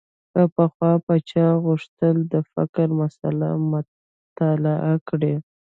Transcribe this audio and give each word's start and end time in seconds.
که 0.31 0.41
پخوا 0.55 0.91
به 1.05 1.15
چا 1.29 1.45
غوښتل 1.65 2.15
د 2.33 2.35
فقر 2.51 2.87
مسأله 3.01 3.49
مطالعه 3.71 4.93
کړي. 5.07 5.33